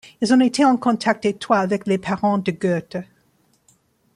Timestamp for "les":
1.85-1.99